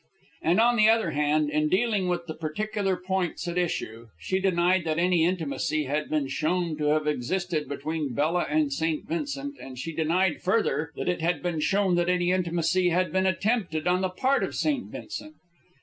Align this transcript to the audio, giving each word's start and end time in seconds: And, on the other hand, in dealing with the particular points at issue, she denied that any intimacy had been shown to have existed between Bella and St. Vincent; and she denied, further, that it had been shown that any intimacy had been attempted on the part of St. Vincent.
And, 0.41 0.59
on 0.59 0.77
the 0.77 0.89
other 0.89 1.11
hand, 1.11 1.51
in 1.51 1.69
dealing 1.69 2.07
with 2.07 2.25
the 2.25 2.33
particular 2.33 2.97
points 2.97 3.47
at 3.47 3.55
issue, 3.55 4.07
she 4.17 4.39
denied 4.39 4.83
that 4.85 4.97
any 4.97 5.23
intimacy 5.23 5.83
had 5.83 6.09
been 6.09 6.27
shown 6.27 6.75
to 6.77 6.85
have 6.85 7.05
existed 7.05 7.69
between 7.69 8.15
Bella 8.15 8.47
and 8.49 8.73
St. 8.73 9.07
Vincent; 9.07 9.59
and 9.59 9.77
she 9.77 9.93
denied, 9.93 10.41
further, 10.41 10.91
that 10.95 11.07
it 11.07 11.21
had 11.21 11.43
been 11.43 11.59
shown 11.59 11.93
that 11.97 12.09
any 12.09 12.31
intimacy 12.31 12.89
had 12.89 13.11
been 13.11 13.27
attempted 13.27 13.85
on 13.85 14.01
the 14.01 14.09
part 14.09 14.41
of 14.43 14.55
St. 14.55 14.87
Vincent. 14.89 15.35